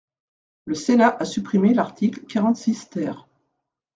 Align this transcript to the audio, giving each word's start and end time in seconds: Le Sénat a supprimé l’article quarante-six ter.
Le 0.65 0.73
Sénat 0.73 1.15
a 1.19 1.25
supprimé 1.25 1.75
l’article 1.75 2.25
quarante-six 2.25 2.89
ter. 2.89 3.27